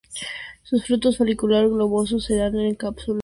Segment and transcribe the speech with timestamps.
[0.63, 3.17] Sus frutos folicular globoso, se dan en cápsula y semillas rojas.